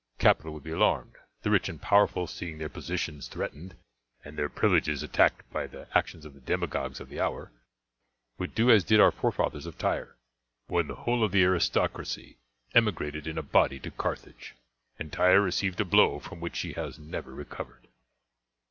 Capital 0.17 0.51
would 0.55 0.63
be 0.63 0.71
alarmed; 0.71 1.15
the 1.43 1.51
rich 1.51 1.69
and 1.69 1.79
powerful, 1.79 2.25
seeing 2.25 2.57
their 2.57 2.69
possessions 2.69 3.27
threatened 3.27 3.75
and 4.25 4.35
their 4.35 4.49
privileges 4.49 5.03
attacked 5.03 5.47
by 5.53 5.67
the 5.67 5.87
action 5.95 6.25
of 6.25 6.33
the 6.33 6.39
demagogues 6.41 6.99
of 6.99 7.07
the 7.07 7.19
hour, 7.19 7.51
would 8.39 8.55
do 8.55 8.71
as 8.71 8.83
did 8.83 8.99
our 8.99 9.11
forefathers 9.11 9.67
of 9.67 9.77
Tyre, 9.77 10.15
when 10.65 10.87
the 10.87 10.95
whole 10.95 11.23
of 11.23 11.31
the 11.31 11.43
aristocracy 11.43 12.39
emigrated 12.73 13.27
in 13.27 13.37
a 13.37 13.43
body 13.43 13.79
to 13.79 13.91
Carthage, 13.91 14.55
and 14.97 15.13
Tyre 15.13 15.39
received 15.39 15.79
a 15.79 15.85
blow 15.85 16.17
from 16.17 16.39
which 16.39 16.55
she 16.55 16.73
has 16.73 16.97
never 16.97 17.31
recovered." 17.31 17.87